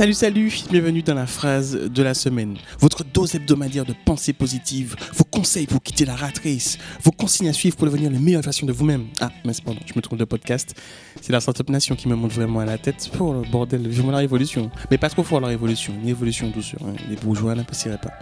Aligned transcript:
Salut, 0.00 0.14
salut, 0.14 0.50
bienvenue 0.70 1.02
dans 1.02 1.12
la 1.12 1.26
phrase 1.26 1.72
de 1.72 2.02
la 2.02 2.14
semaine. 2.14 2.56
Votre 2.78 3.04
dose 3.04 3.34
hebdomadaire 3.34 3.84
de 3.84 3.92
pensée 4.06 4.32
positive, 4.32 4.96
vos 5.12 5.24
conseils 5.24 5.66
pour 5.66 5.82
quitter 5.82 6.06
la 6.06 6.16
rat 6.16 6.32
race, 6.42 6.78
vos 7.02 7.10
consignes 7.10 7.50
à 7.50 7.52
suivre 7.52 7.76
pour 7.76 7.84
devenir 7.84 8.10
la 8.10 8.18
meilleure 8.18 8.40
version 8.40 8.66
de 8.66 8.72
vous-même. 8.72 9.08
Ah, 9.20 9.28
mais 9.44 9.52
c'est 9.52 9.62
pardon, 9.62 9.80
je 9.84 9.92
me 9.94 10.00
trompe 10.00 10.18
de 10.18 10.24
podcast. 10.24 10.74
C'est 11.20 11.32
la 11.32 11.40
Startup 11.40 11.68
Nation 11.68 11.96
qui 11.96 12.08
me 12.08 12.14
monte 12.14 12.32
vraiment 12.32 12.60
à 12.60 12.64
la 12.64 12.78
tête 12.78 13.10
pour 13.12 13.34
le 13.34 13.42
bordel, 13.42 13.86
vivement 13.86 14.12
la 14.12 14.16
révolution. 14.16 14.70
Mais 14.90 14.96
pas 14.96 15.10
trop 15.10 15.22
fort 15.22 15.38
la 15.38 15.48
révolution, 15.48 15.92
une 15.92 16.06
révolution 16.06 16.48
douce. 16.48 16.74
Hein. 16.80 16.94
Les 17.10 17.16
bourgeois 17.16 17.54
n'apprécieraient 17.54 18.00
pas. 18.00 18.12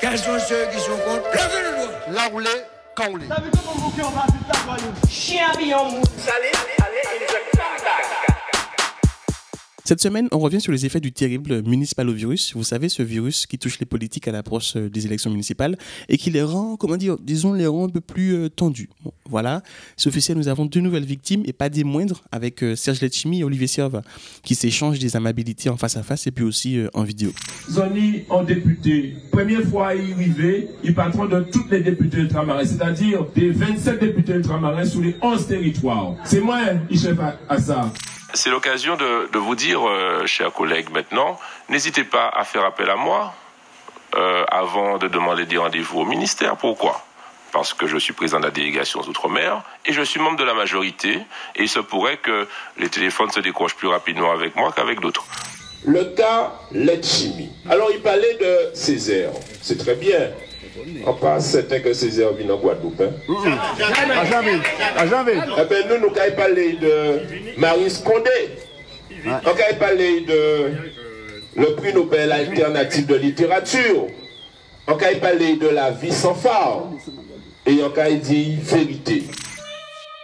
Quels 0.00 0.16
sont 0.16 0.38
ceux 0.48 0.68
qui 0.72 0.78
sont 0.78 0.92
contre? 1.04 1.28
Levez 1.32 1.70
le 1.70 1.76
doigt 1.76 2.14
Là 2.14 2.30
où 2.32 2.38
les, 2.38 2.46
quand 2.94 3.08
on 3.10 3.16
les. 3.16 3.26
Chien 5.10 5.48
habillé 5.52 5.74
en 5.74 5.90
mou. 5.90 6.02
Cette 9.86 10.00
semaine, 10.00 10.28
on 10.32 10.38
revient 10.38 10.62
sur 10.62 10.72
les 10.72 10.86
effets 10.86 10.98
du 10.98 11.12
terrible 11.12 11.62
municipalovirus. 11.62 12.54
Vous 12.54 12.64
savez, 12.64 12.88
ce 12.88 13.02
virus 13.02 13.44
qui 13.44 13.58
touche 13.58 13.78
les 13.80 13.84
politiques 13.84 14.26
à 14.26 14.32
l'approche 14.32 14.76
euh, 14.76 14.88
des 14.88 15.04
élections 15.04 15.28
municipales 15.28 15.76
et 16.08 16.16
qui 16.16 16.30
les 16.30 16.42
rend, 16.42 16.78
comment 16.78 16.96
dire, 16.96 17.18
disons, 17.20 17.52
les 17.52 17.66
rend 17.66 17.84
un 17.84 17.90
peu 17.90 18.00
plus 18.00 18.34
euh, 18.34 18.48
tendus. 18.48 18.88
Voilà, 19.28 19.62
c'est 19.98 20.08
officiel, 20.08 20.38
nous 20.38 20.48
avons 20.48 20.64
deux 20.64 20.80
nouvelles 20.80 21.04
victimes 21.04 21.42
et 21.44 21.52
pas 21.52 21.68
des 21.68 21.84
moindres 21.84 22.24
avec 22.32 22.64
euh, 22.64 22.74
Serge 22.76 23.02
Letchimi 23.02 23.40
et 23.40 23.44
Olivier 23.44 23.66
Serva 23.66 24.00
qui 24.42 24.54
s'échangent 24.54 25.00
des 25.00 25.16
amabilités 25.16 25.68
en 25.68 25.76
face 25.76 25.98
à 25.98 26.02
face 26.02 26.26
et 26.26 26.30
puis 26.30 26.46
aussi 26.46 26.78
en 26.94 27.02
vidéo. 27.02 27.32
Zoni 27.70 28.22
en 28.30 28.42
député. 28.42 29.16
Première 29.32 29.64
fois 29.64 29.94
il 29.94 30.14
arrivé, 30.14 30.68
il 30.82 30.94
patron 30.94 31.26
de 31.26 31.40
toutes 31.40 31.70
les 31.70 31.80
députés 31.80 32.20
ultramarins, 32.20 32.64
c'est-à-dire 32.64 33.26
des 33.34 33.50
27 33.50 34.00
députés 34.00 34.32
ultramarins 34.32 34.86
sur 34.86 35.02
les 35.02 35.14
11 35.20 35.46
territoires. 35.46 36.14
C'est 36.24 36.40
moi, 36.40 36.60
il 36.90 36.98
chef 36.98 37.18
à 37.50 37.60
ça. 37.60 37.92
C'est 38.34 38.50
l'occasion 38.50 38.96
de, 38.96 39.38
vous 39.38 39.54
dire, 39.54 39.88
euh, 39.88 40.26
chers 40.26 40.52
collègues, 40.52 40.90
maintenant, 40.90 41.38
n'hésitez 41.68 42.02
pas 42.02 42.28
à 42.28 42.44
faire 42.44 42.64
appel 42.64 42.90
à 42.90 42.96
moi 42.96 43.32
euh, 44.16 44.44
avant 44.50 44.98
de 44.98 45.06
demander 45.06 45.46
des 45.46 45.56
rendez-vous 45.56 46.00
au 46.00 46.04
ministère. 46.04 46.56
Pourquoi? 46.56 47.04
Parce 47.52 47.72
que 47.74 47.86
je 47.86 47.96
suis 47.96 48.12
président 48.12 48.40
de 48.40 48.46
la 48.46 48.50
délégation 48.50 49.00
aux 49.00 49.08
Outre-mer 49.08 49.62
et 49.86 49.92
je 49.92 50.02
suis 50.02 50.18
membre 50.18 50.36
de 50.36 50.42
la 50.42 50.54
majorité 50.54 51.12
et 51.54 51.62
il 51.62 51.68
se 51.68 51.78
pourrait 51.78 52.16
que 52.16 52.48
les 52.76 52.88
téléphones 52.88 53.30
se 53.30 53.38
décrochent 53.38 53.76
plus 53.76 53.86
rapidement 53.86 54.32
avec 54.32 54.56
moi 54.56 54.72
qu'avec 54.72 54.98
d'autres. 54.98 55.24
Le 55.86 56.04
cas 56.16 56.52
Letchimi. 56.72 57.52
Alors, 57.70 57.90
il 57.92 58.00
parlait 58.00 58.34
de 58.34 58.74
Césaire. 58.74 59.30
C'est 59.62 59.78
très 59.78 59.94
bien. 59.94 60.32
En 61.06 61.12
passe, 61.14 61.50
c'était 61.52 61.80
que 61.80 61.92
Césaire 61.92 62.32
vit 62.32 62.50
en 62.50 62.56
Guadeloupe. 62.56 63.00
hein. 63.00 63.12
À 64.20 64.24
jamais, 64.24 64.58
à 64.96 65.06
jamais. 65.06 65.34
Eh 65.36 65.64
ben, 65.68 65.84
nous, 65.88 65.98
nous 66.08 66.16
avons 66.16 66.36
parlé 66.36 66.72
de 66.72 67.60
Maurice 67.60 67.98
Condé. 67.98 68.30
On 69.26 69.30
a 69.50 69.74
parlé 69.78 70.20
de 70.22 70.72
le 71.56 71.74
prix 71.76 71.92
Nobel 71.94 72.32
alternatif 72.32 73.06
de 73.06 73.14
littérature. 73.14 74.06
On 74.88 74.92
a 74.94 75.14
parlé 75.20 75.56
de 75.56 75.68
la 75.68 75.90
vie 75.90 76.12
sans 76.12 76.34
phare. 76.34 76.88
Et 77.66 77.78
on 77.82 77.98
a 77.98 78.10
dit 78.10 78.56
vérité. 78.60 79.22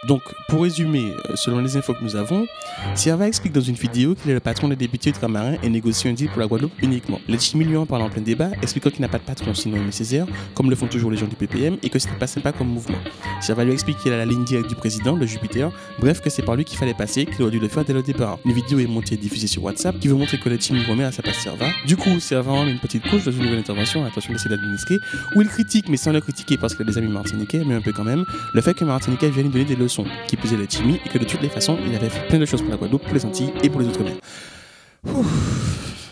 Donc, 0.07 0.23
pour 0.47 0.63
résumer, 0.63 1.13
euh, 1.29 1.35
selon 1.35 1.59
les 1.59 1.77
infos 1.77 1.93
que 1.93 2.03
nous 2.03 2.15
avons, 2.15 2.47
Serva 2.95 3.27
explique 3.27 3.53
dans 3.53 3.61
une 3.61 3.75
vidéo 3.75 4.15
qu'il 4.15 4.31
est 4.31 4.33
le 4.33 4.39
patron 4.39 4.67
des 4.67 4.75
députés 4.75 5.11
ultramarins 5.11 5.57
et 5.61 5.69
négocie 5.69 6.07
un 6.07 6.13
deal 6.13 6.27
pour 6.29 6.39
la 6.39 6.47
Guadeloupe 6.47 6.73
uniquement. 6.81 7.19
Letchimi 7.27 7.65
lui 7.65 7.77
en 7.77 7.85
parle 7.85 8.01
en 8.01 8.09
plein 8.09 8.23
débat, 8.23 8.49
expliquant 8.63 8.89
qu'il 8.89 9.01
n'a 9.01 9.09
pas 9.09 9.19
de 9.19 9.23
patron 9.23 9.53
sinon 9.53 9.77
Aimé 9.77 9.91
Césaire, 9.91 10.25
comme 10.55 10.71
le 10.71 10.75
font 10.75 10.87
toujours 10.87 11.11
les 11.11 11.17
gens 11.17 11.27
du 11.27 11.35
PPM, 11.35 11.77
et 11.83 11.89
que 11.89 11.99
c'était 11.99 12.15
pas 12.15 12.25
sympa 12.25 12.51
comme 12.51 12.69
mouvement. 12.69 12.97
Serva 13.41 13.63
lui 13.63 13.73
explique 13.73 13.99
qu'il 13.99 14.11
a 14.11 14.17
la 14.17 14.25
ligne 14.25 14.43
directe 14.43 14.69
du 14.69 14.75
président, 14.75 15.15
le 15.15 15.27
Jupiter, 15.27 15.71
bref 15.99 16.19
que 16.19 16.31
c'est 16.31 16.41
par 16.41 16.55
lui 16.55 16.65
qu'il 16.65 16.79
fallait 16.79 16.95
passer, 16.95 17.27
qu'il 17.27 17.43
aurait 17.43 17.51
dû 17.51 17.59
le 17.59 17.67
faire 17.67 17.85
dès 17.85 17.93
le 17.93 18.01
départ. 18.01 18.39
Une 18.45 18.53
vidéo 18.53 18.79
est 18.79 18.87
montée 18.87 19.13
et 19.13 19.17
diffusée 19.17 19.45
sur 19.45 19.63
WhatsApp 19.63 19.99
qui 19.99 20.07
veut 20.07 20.15
montrer 20.15 20.39
que 20.39 20.49
Letchimi 20.49 20.83
remet 20.83 21.03
à 21.03 21.11
sa 21.11 21.21
place 21.21 21.37
Serva. 21.37 21.67
Du 21.85 21.95
coup, 21.95 22.19
Serva 22.19 22.51
en 22.51 22.65
une 22.65 22.79
petite 22.79 23.07
couche 23.07 23.25
dans 23.25 23.31
une 23.31 23.43
nouvelle 23.43 23.59
intervention, 23.59 24.03
attention 24.03 24.33
d'essayer 24.33 24.49
d'administrer, 24.49 24.97
où 25.35 25.43
il 25.43 25.47
critique, 25.47 25.89
mais 25.89 25.97
sans 25.97 26.11
le 26.11 26.21
critiquer 26.21 26.57
parce 26.57 26.73
qu'il 26.73 26.87
a 26.87 26.91
des 26.91 26.97
amis 26.97 27.07
martiniquais, 27.07 27.61
mais 27.63 27.75
un 27.75 27.81
peu 27.81 27.91
quand 27.91 28.03
même, 28.03 28.25
le 28.55 28.61
fait 28.61 28.73
que 28.73 28.83
Martiniquais 28.83 29.29
vienne 29.29 29.51
donner 29.51 29.65
des 29.65 29.75
leçons, 29.75 29.90
qui 30.27 30.37
plus 30.37 30.53
est 30.53 30.57
Letchimi, 30.57 30.99
et 31.05 31.09
que 31.09 31.17
de 31.17 31.25
toutes 31.25 31.41
les 31.41 31.49
façons, 31.49 31.77
il 31.85 31.95
avait 31.95 32.09
fait 32.09 32.27
plein 32.27 32.39
de 32.39 32.45
choses 32.45 32.61
pour 32.61 32.69
la 32.69 32.77
Guadeloupe, 32.77 33.03
pour 33.03 33.13
les 33.13 33.25
Antilles 33.25 33.51
et 33.63 33.69
pour 33.69 33.81
les 33.81 33.87
Outre-mer. 33.87 34.15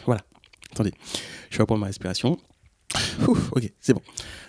Voilà. 0.05 0.21
Attendez, 0.71 0.91
je 1.49 1.57
vais 1.57 1.63
reprendre 1.63 1.81
ma 1.81 1.87
respiration. 1.87 2.37
Ok, 3.51 3.71
c'est 3.79 3.93
bon. 3.93 4.01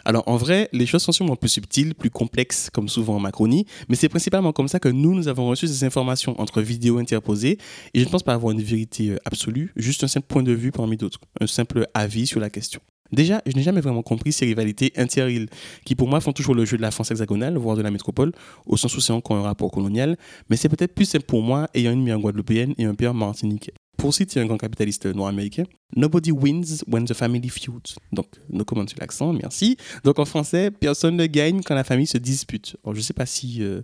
Alors 0.04 0.24
en 0.26 0.36
vrai, 0.36 0.68
les 0.72 0.86
choses 0.86 1.02
sont 1.02 1.12
sûrement 1.12 1.36
plus 1.36 1.50
subtiles, 1.50 1.94
plus 1.94 2.10
complexes, 2.10 2.70
comme 2.72 2.88
souvent 2.88 3.16
en 3.16 3.20
Macronie, 3.20 3.66
mais 3.88 3.96
c'est 3.96 4.08
principalement 4.08 4.52
comme 4.52 4.68
ça 4.68 4.80
que 4.80 4.88
nous, 4.88 5.14
nous 5.14 5.28
avons 5.28 5.46
reçu 5.48 5.66
ces 5.66 5.84
informations 5.84 6.40
entre 6.40 6.62
vidéos 6.62 6.98
interposées, 6.98 7.58
et 7.92 8.00
je 8.00 8.04
ne 8.04 8.10
pense 8.10 8.22
pas 8.22 8.32
avoir 8.32 8.52
une 8.52 8.62
vérité 8.62 9.10
euh, 9.10 9.16
absolue, 9.24 9.72
juste 9.76 10.04
un 10.04 10.08
simple 10.08 10.26
point 10.26 10.42
de 10.42 10.52
vue 10.52 10.72
parmi 10.72 10.96
d'autres, 10.96 11.20
un 11.40 11.46
simple 11.46 11.86
avis 11.92 12.26
sur 12.26 12.40
la 12.40 12.48
question. 12.48 12.80
Déjà, 13.12 13.42
je 13.46 13.56
n'ai 13.56 13.62
jamais 13.62 13.80
vraiment 13.80 14.02
compris 14.02 14.32
ces 14.32 14.46
rivalités 14.46 14.92
inter-îles, 14.96 15.48
qui 15.84 15.94
pour 15.94 16.08
moi 16.08 16.20
font 16.20 16.32
toujours 16.32 16.54
le 16.54 16.64
jeu 16.64 16.76
de 16.76 16.82
la 16.82 16.90
France 16.90 17.10
hexagonale, 17.10 17.56
voire 17.56 17.76
de 17.76 17.82
la 17.82 17.90
métropole, 17.90 18.32
au 18.66 18.76
sens 18.76 18.96
où 18.96 19.00
c'est 19.00 19.12
encore 19.12 19.36
un 19.36 19.42
rapport 19.42 19.70
colonial, 19.70 20.16
mais 20.48 20.56
c'est 20.56 20.68
peut-être 20.68 20.94
plus 20.94 21.04
simple 21.04 21.24
pour 21.24 21.42
moi, 21.42 21.68
ayant 21.74 21.92
une 21.92 22.02
mère 22.02 22.18
guadeloupéenne 22.18 22.74
et 22.78 22.84
un 22.84 22.94
père 22.94 23.14
martiniquais. 23.14 23.74
Pour 23.96 24.14
citer 24.14 24.40
un 24.40 24.46
grand 24.46 24.56
capitaliste 24.56 25.06
noir 25.06 25.28
américain, 25.28 25.64
Nobody 25.96 26.30
wins 26.30 26.84
when 26.86 27.04
the 27.04 27.14
family 27.14 27.48
feuds. 27.48 27.96
Donc, 28.12 28.26
no 28.48 28.64
comment 28.64 28.86
sur 28.86 28.98
l'accent, 29.00 29.32
merci. 29.32 29.76
Donc 30.04 30.18
en 30.18 30.24
français, 30.24 30.70
personne 30.70 31.16
ne 31.16 31.26
gagne 31.26 31.62
quand 31.62 31.74
la 31.74 31.84
famille 31.84 32.06
se 32.06 32.16
dispute. 32.18 32.76
Alors, 32.84 32.94
je 32.94 33.00
ne 33.00 33.04
sais 33.04 33.12
pas 33.12 33.26
si 33.26 33.62
euh, 33.62 33.82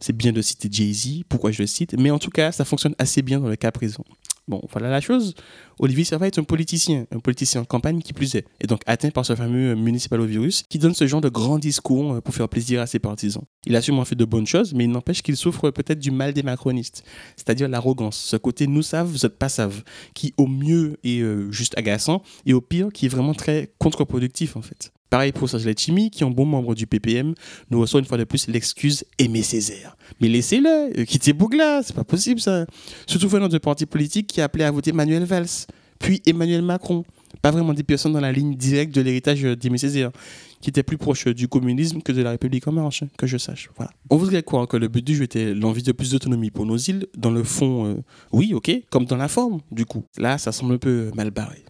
c'est 0.00 0.16
bien 0.16 0.32
de 0.32 0.42
citer 0.42 0.68
Jay-Z, 0.70 1.24
pourquoi 1.28 1.50
je 1.50 1.62
le 1.62 1.66
cite, 1.66 1.94
mais 1.98 2.10
en 2.10 2.18
tout 2.18 2.30
cas, 2.30 2.52
ça 2.52 2.64
fonctionne 2.64 2.94
assez 2.98 3.22
bien 3.22 3.38
dans 3.38 3.48
le 3.48 3.56
cas 3.56 3.70
présent. 3.70 4.04
Bon, 4.48 4.60
voilà 4.70 4.88
la 4.88 5.00
chose. 5.00 5.34
Olivier 5.80 6.04
Serva 6.04 6.28
est 6.28 6.38
un 6.38 6.44
politicien, 6.44 7.06
un 7.10 7.18
politicien 7.18 7.62
en 7.62 7.64
campagne 7.64 8.00
qui 8.00 8.12
plus 8.12 8.36
est, 8.36 8.46
et 8.60 8.68
donc 8.68 8.80
atteint 8.86 9.10
par 9.10 9.26
ce 9.26 9.34
fameux 9.34 9.74
municipalovirus 9.74 10.62
qui 10.68 10.78
donne 10.78 10.94
ce 10.94 11.04
genre 11.08 11.20
de 11.20 11.28
grand 11.28 11.58
discours 11.58 12.14
euh, 12.14 12.20
pour 12.20 12.32
faire 12.32 12.48
plaisir 12.48 12.80
à 12.80 12.86
ses 12.86 13.00
partisans. 13.00 13.42
Il 13.66 13.74
a 13.74 13.82
sûrement 13.82 14.04
fait 14.04 14.14
de 14.14 14.24
bonnes 14.24 14.46
choses, 14.46 14.72
mais 14.72 14.84
il 14.84 14.90
n'empêche 14.90 15.22
qu'il 15.22 15.36
souffre 15.36 15.70
peut-être 15.70 15.98
du 15.98 16.12
mal 16.12 16.32
des 16.32 16.44
macronistes, 16.44 17.02
c'est-à-dire 17.34 17.68
l'arrogance, 17.68 18.16
ce 18.16 18.36
côté 18.36 18.68
nous 18.68 18.82
savent, 18.82 19.08
vous 19.08 19.26
êtes 19.26 19.36
pas 19.36 19.48
savent, 19.48 19.82
qui 20.14 20.32
au 20.36 20.46
mieux 20.46 20.96
est 21.02 21.20
euh, 21.22 21.50
juste 21.50 21.76
agaçant, 21.76 22.22
et 22.44 22.54
au 22.54 22.60
pire 22.60 22.90
qui 22.92 23.06
est 23.06 23.10
vraiment 23.10 23.34
très 23.34 23.72
contre-productif 23.78 24.56
en 24.56 24.62
fait. 24.62 24.92
Pareil 25.16 25.32
pour 25.32 25.48
Serge 25.48 25.64
Letchimi, 25.64 26.10
qui 26.10 26.24
en 26.24 26.30
bon 26.30 26.44
membre 26.44 26.74
du 26.74 26.86
PPM, 26.86 27.32
nous 27.70 27.80
reçoit 27.80 28.00
une 28.00 28.04
fois 28.04 28.18
de 28.18 28.24
plus 28.24 28.48
l'excuse 28.48 29.02
Aimé 29.18 29.40
Césaire. 29.40 29.96
Mais 30.20 30.28
laissez-le, 30.28 31.00
euh, 31.00 31.04
quittez 31.06 31.32
Bougla, 31.32 31.80
c'est 31.82 31.96
pas 31.96 32.04
possible 32.04 32.38
ça. 32.38 32.66
Surtout 33.06 33.26
venant 33.26 33.48
de 33.48 33.56
parti 33.56 33.86
politique 33.86 34.26
qui 34.26 34.42
appelait 34.42 34.64
à 34.64 34.70
voter 34.70 34.92
Manuel 34.92 35.24
Valls, 35.24 35.48
puis 35.98 36.20
Emmanuel 36.26 36.60
Macron. 36.60 37.02
Pas 37.40 37.50
vraiment 37.50 37.72
des 37.72 37.82
personnes 37.82 38.12
dans 38.12 38.20
la 38.20 38.30
ligne 38.30 38.56
directe 38.56 38.94
de 38.94 39.00
l'héritage 39.00 39.40
d'Aimé 39.40 39.78
Césaire, 39.78 40.10
qui 40.60 40.68
était 40.68 40.82
plus 40.82 40.98
proche 40.98 41.28
du 41.28 41.48
communisme 41.48 42.02
que 42.02 42.12
de 42.12 42.20
la 42.20 42.32
République 42.32 42.68
en 42.68 42.72
marche, 42.72 43.02
hein, 43.02 43.08
que 43.16 43.26
je 43.26 43.38
sache. 43.38 43.70
Voilà. 43.74 43.92
On 44.10 44.18
voudrait 44.18 44.42
croire 44.42 44.68
que 44.68 44.76
le 44.76 44.88
but 44.88 45.02
du 45.02 45.16
jeu 45.16 45.22
était 45.22 45.54
l'envie 45.54 45.82
de 45.82 45.92
plus 45.92 46.10
d'autonomie 46.10 46.50
pour 46.50 46.66
nos 46.66 46.76
îles. 46.76 47.06
Dans 47.16 47.30
le 47.30 47.42
fond, 47.42 47.86
euh, 47.86 47.94
oui, 48.32 48.52
ok, 48.52 48.70
comme 48.90 49.06
dans 49.06 49.16
la 49.16 49.28
forme, 49.28 49.62
du 49.72 49.86
coup. 49.86 50.04
Là, 50.18 50.36
ça 50.36 50.52
semble 50.52 50.74
un 50.74 50.78
peu 50.78 51.10
mal 51.14 51.30
barré. 51.30 51.64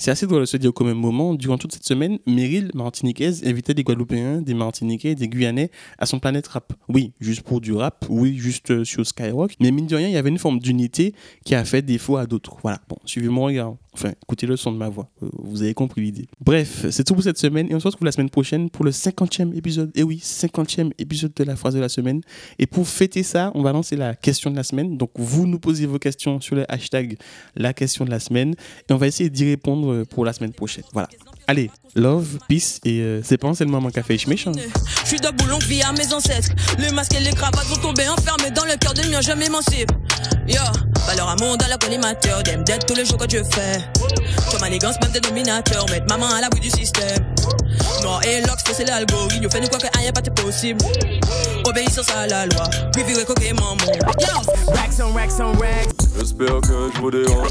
C'est 0.00 0.10
assez 0.10 0.26
drôle 0.26 0.40
de 0.40 0.46
se 0.46 0.56
dire 0.56 0.72
qu'au 0.72 0.84
même 0.84 0.96
moment, 0.96 1.34
durant 1.34 1.58
toute 1.58 1.72
cette 1.72 1.84
semaine, 1.84 2.20
Meryl, 2.26 2.70
martiniquaise, 2.72 3.42
invitait 3.44 3.74
des 3.74 3.84
Guadeloupéens, 3.84 4.40
des 4.40 4.54
Martiniquais, 4.54 5.14
des 5.14 5.28
Guyanais 5.28 5.70
à 5.98 6.06
son 6.06 6.18
planète 6.18 6.48
rap. 6.48 6.72
Oui, 6.88 7.12
juste 7.20 7.42
pour 7.42 7.60
du 7.60 7.74
rap, 7.74 8.06
oui, 8.08 8.38
juste 8.38 8.70
euh, 8.70 8.82
sur 8.82 9.06
Skyrock. 9.06 9.56
Mais 9.60 9.70
mine 9.70 9.86
de 9.86 9.96
rien, 9.96 10.08
il 10.08 10.14
y 10.14 10.16
avait 10.16 10.30
une 10.30 10.38
forme 10.38 10.58
d'unité 10.58 11.14
qui 11.44 11.54
a 11.54 11.66
fait 11.66 11.82
défaut 11.82 12.16
à 12.16 12.24
d'autres. 12.24 12.56
Voilà, 12.62 12.80
bon, 12.88 12.96
suivez 13.04 13.28
mon 13.28 13.42
regard. 13.42 13.74
Enfin, 13.92 14.12
écoutez 14.22 14.46
le 14.46 14.56
son 14.56 14.72
de 14.72 14.76
ma 14.76 14.88
voix. 14.88 15.08
Euh, 15.22 15.28
Vous 15.32 15.62
avez 15.62 15.74
compris 15.74 16.00
l'idée. 16.00 16.28
Bref, 16.40 16.86
c'est 16.90 17.04
tout 17.04 17.14
pour 17.14 17.22
cette 17.24 17.38
semaine 17.38 17.66
et 17.70 17.74
on 17.74 17.80
se 17.80 17.88
retrouve 17.88 18.04
la 18.04 18.12
semaine 18.12 18.30
prochaine 18.30 18.70
pour 18.70 18.84
le 18.84 18.90
50e 18.92 19.54
épisode. 19.56 19.90
Et 19.94 20.02
oui, 20.02 20.20
50e 20.22 20.92
épisode 20.98 21.32
de 21.34 21.44
la 21.44 21.56
phrase 21.56 21.74
de 21.74 21.80
la 21.80 21.88
semaine. 21.88 22.20
Et 22.58 22.66
pour 22.66 22.86
fêter 22.86 23.22
ça, 23.22 23.50
on 23.54 23.62
va 23.62 23.72
lancer 23.72 23.96
la 23.96 24.14
question 24.14 24.50
de 24.50 24.56
la 24.56 24.62
semaine. 24.62 24.96
Donc, 24.96 25.10
vous 25.16 25.46
nous 25.46 25.58
posez 25.58 25.86
vos 25.86 25.98
questions 25.98 26.40
sur 26.40 26.54
le 26.56 26.70
hashtag 26.72 27.16
la 27.56 27.72
question 27.72 28.04
de 28.04 28.10
la 28.10 28.20
semaine 28.20 28.54
et 28.88 28.92
on 28.92 28.96
va 28.96 29.06
essayer 29.06 29.30
d'y 29.30 29.44
répondre 29.44 30.04
pour 30.04 30.24
la 30.24 30.32
semaine 30.32 30.52
prochaine. 30.52 30.84
Voilà. 30.92 31.08
Allez, 31.46 31.68
love, 31.96 32.38
peace 32.48 32.78
et 32.84 33.00
euh, 33.00 33.22
c'est 33.24 33.38
pas 33.38 33.52
seulement 33.54 33.80
mon 33.80 33.90
café 33.90 34.16
méchant. 34.28 34.52
Je 35.02 35.08
suis 35.08 35.18
de 35.18 35.30
boulon 35.30 35.58
vie 35.58 35.82
à 35.82 35.92
mes 35.92 36.12
ancêtres. 36.12 36.50
Le 36.78 36.92
masque 36.92 37.14
et 37.16 37.20
les 37.20 37.32
cravates 37.32 37.66
vont 37.66 37.88
tomber 37.88 38.08
enfermés 38.08 38.52
dans 38.54 38.64
le 38.64 38.76
cœur 38.76 38.94
de 38.94 39.02
mien, 39.10 39.20
je 39.20 39.32
m'émancipe. 39.32 39.90
Yo, 40.50 40.62
valeur 41.06 41.28
amour 41.28 41.56
dans 41.56 41.68
la 41.68 41.76
collimateur, 41.78 42.42
d'aime 42.42 42.64
d'être 42.64 42.84
tous 42.86 42.94
les 42.94 43.04
jours 43.04 43.18
que 43.18 43.30
je 43.30 43.42
fais. 43.54 43.78
Comme 44.50 44.60
manigance, 44.60 44.96
même 45.00 45.12
dénominateur, 45.12 45.88
mettre 45.90 46.06
maman 46.08 46.26
à 46.26 46.40
l'abri 46.40 46.58
du 46.60 46.70
système. 46.70 47.24
Noir 48.02 48.20
et 48.24 48.40
l'ox, 48.40 48.64
c'est 48.72 48.84
l'algorithme, 48.84 49.48
fait 49.48 49.60
nous 49.60 49.68
quoi 49.68 49.78
que 49.78 49.86
rien 49.96 50.10
pas 50.12 50.22
possible. 50.22 50.84
Obéissance 51.64 52.10
à 52.10 52.26
la 52.26 52.46
loi, 52.46 52.64
puis 52.92 53.04
vivre 53.04 53.22
coquet 53.24 53.52
maman. 53.52 53.76
Yo, 54.18 54.42
J'espère 56.18 56.60
que 56.60 56.90
je 56.94 57.00
vous 57.00 57.10
dérange. 57.10 57.48